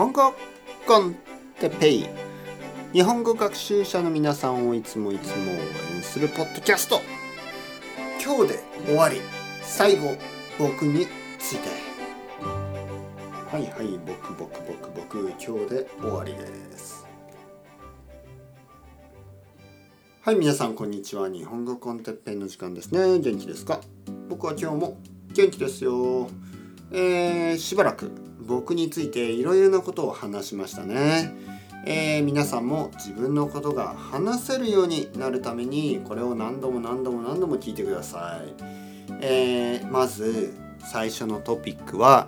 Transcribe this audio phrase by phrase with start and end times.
[0.00, 0.34] 本語
[0.86, 1.14] コン
[1.60, 2.06] テペイ。
[2.94, 5.56] 日本語学習者の皆さんをいつもいつも応
[5.94, 7.02] 援するポッドキャスト。
[8.24, 9.20] 今日で終わり。
[9.60, 10.16] 最後
[10.58, 11.06] 僕に
[11.38, 11.68] ついて。
[12.42, 16.46] はいはい僕僕僕僕今日で終わりで
[16.78, 17.06] す。
[20.22, 21.28] はい皆さんこんにちは。
[21.28, 23.18] 日本語コンテッペイの時間ですね。
[23.18, 23.82] 元気ですか？
[24.30, 24.96] 僕は今日も
[25.34, 26.30] 元気ですよ。
[26.90, 28.10] えー、しばらく
[28.50, 31.32] 僕についていろいろなことを話しましたね、
[31.86, 38.62] えー、皆さんも自分のことが話せるようになるためにこれを何度も何度も何度も聞いてください、
[39.20, 42.26] えー、まず最初のトピックは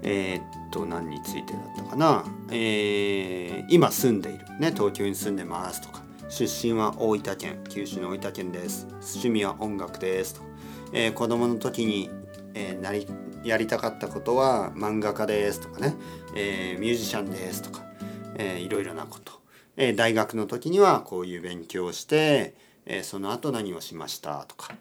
[0.00, 8.86] えー、っと何についてだったかな、え、今住んでいるね東京に住んでますとか出身は大分県九州の大分県です。
[8.88, 10.40] 趣味は音楽ですと、
[10.94, 12.08] えー、子供の時に、
[12.54, 13.06] えー、なり
[13.44, 15.94] やりたかったことは漫画家ですとかね、
[16.34, 17.84] えー、ミュージシャンですとか、
[18.36, 19.32] えー、いろいろなこと、
[19.76, 22.54] えー、大学の時にはこういう勉強をして、
[22.86, 24.74] えー、その後何をしましたとか、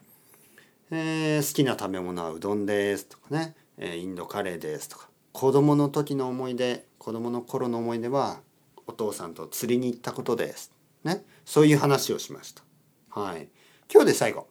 [0.91, 8.41] えー、好きな食べ物はうどんですとかね、えー、インドカレーですとか子供の時の思い出子供の頃の思い出は
[8.85, 10.71] お父さんと釣りに行ったことです。
[11.03, 12.61] ね、そういう話をしました。
[13.09, 13.47] はい。
[13.91, 14.47] 今日で最後。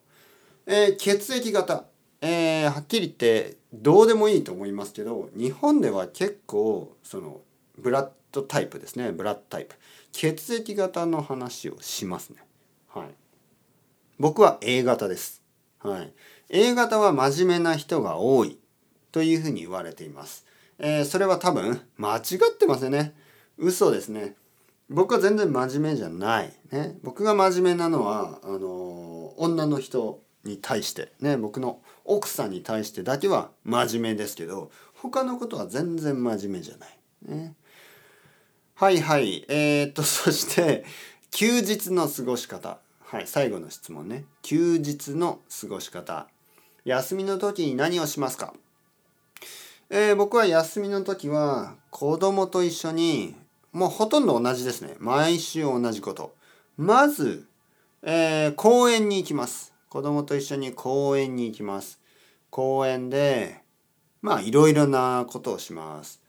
[0.66, 1.84] えー、血液型。
[2.20, 7.40] えー、はっきり言ってどうでもいいと思いますけど日本では結構その
[7.78, 9.12] ブラッドタイプですね。
[9.12, 9.74] ブラッドタイプ。
[10.12, 12.36] 血液型の話をしますね。
[12.88, 13.06] はい。
[14.18, 15.42] 僕は A 型です。
[15.78, 16.12] はい。
[16.50, 18.58] A 型は真面目な人が多い
[19.12, 20.44] というふうに言われています、
[20.78, 23.14] えー、それは多分間違ってますよね。
[23.56, 24.34] 嘘ですね。
[24.88, 26.52] 僕は全然真面目じゃない。
[26.70, 26.98] ね。
[27.02, 36.98] 僕が真面目なのはあのー、女の人に対してね僕の奥さんに対してだけは真面目ですけど他のことは全然真面目じゃない。
[37.22, 37.54] ね、
[38.74, 39.44] はいはい。
[39.48, 40.84] えー、っと そして
[41.30, 42.78] 休日の過ごし方。
[43.00, 44.24] はい最後の質問ね。
[44.42, 46.28] 休日の過ごし方。
[46.84, 48.54] 休みの時に何をしますか？
[49.90, 53.34] えー、僕は休みの時は子供と一緒に
[53.72, 54.96] もうほとんど同じですね。
[54.98, 56.34] 毎週同じこと。
[56.76, 57.46] まず、
[58.02, 59.72] えー、公園に行きます。
[59.90, 61.98] 子供と一緒に公園に行きます。
[62.48, 63.60] 公園で、
[64.22, 66.22] まあいろいろなことをします。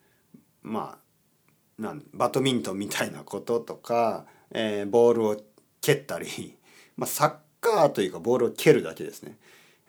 [0.63, 5.37] まあ、なんバドミントンみたいなこととか、えー、ボールを
[5.79, 6.57] 蹴ったり、
[6.97, 9.37] まあサッカーというかボールを蹴るだけですね。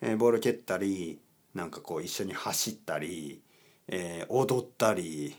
[0.03, 1.19] えー、ボールを蹴ったり、
[1.55, 3.41] なんかこう一緒に走ったり、
[3.89, 5.35] えー、踊ったり、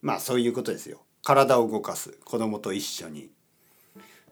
[0.00, 1.00] まあそういうことですよ。
[1.24, 2.16] 体を動かす。
[2.24, 3.32] 子供と一緒に。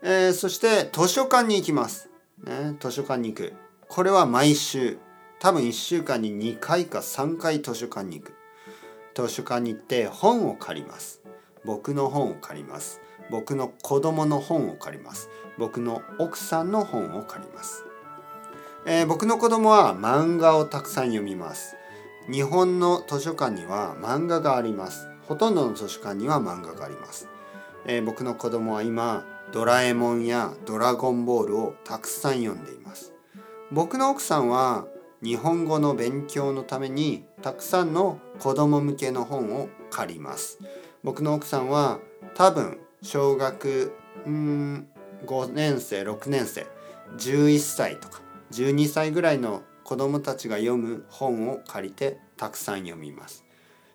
[0.01, 2.12] えー、そして図書館に行きます。
[2.45, 3.53] ね、図書館に行く。
[3.89, 4.99] これは毎週。
[5.39, 8.35] 多分1週間に2回か3回図書館に行く。
[9.15, 11.23] 図書館に行って本を借ります。
[11.65, 13.01] 僕の本を借ります。
[13.31, 15.29] 僕の子供の本を借ります。
[15.59, 17.85] 僕の奥さんの本を借ります。
[18.87, 21.77] えー、僕の子供は漫画をたくさん読みます。
[22.31, 25.09] 日本の図書館には漫画があります。
[25.29, 27.29] ほとんどの図書館には漫画があります。
[27.87, 33.13] えー、僕の子供は今ドラえもんやドラゴンボールをたくさん読んでいます。
[33.71, 34.87] 僕の奥さんは
[35.23, 40.59] 日本語の勉強のためにたくさんの子供向けの本を借ります。
[41.05, 42.01] 僕の奥さんは
[42.35, 43.93] 多分小学
[44.27, 44.89] うん
[45.27, 46.67] 5年生6年生
[47.19, 53.45] 11歳とか12歳ぐらいの子供たちが読む本を借りてたくさん読みます。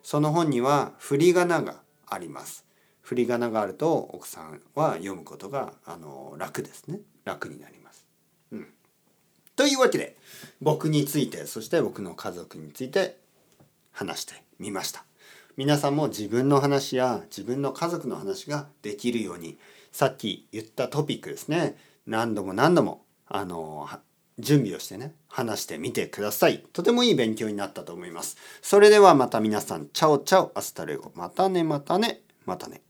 [0.04, 2.67] その本には振り仮名があります。
[3.08, 7.00] 振り仮名があると奥さんは読むことがあの楽ですね。
[7.24, 8.04] 楽になります。
[8.52, 8.66] うん、
[9.56, 10.14] というわけで
[10.60, 13.16] 僕についてそして僕の家族について
[13.92, 15.06] 話してみました。
[15.56, 19.56] 皆さんも自分の話や自分の家族の話ができるように
[19.90, 21.78] さっき言ったトピックですね。
[22.06, 23.88] 何度も何度もあの
[24.38, 26.62] 準備をしてね話してみてください。
[26.74, 28.36] とてもいい勉強になったと思います。
[28.60, 32.82] それではまた皆さん chao chao hasta luego またねまたねまたね。